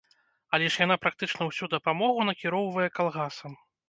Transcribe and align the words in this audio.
Але 0.57 0.69
ж 0.75 0.79
яна 0.85 0.95
практычна 1.03 1.47
ўсю 1.49 1.65
дапамогу 1.73 2.25
накіроўвае 2.31 2.87
калгасам. 2.97 3.53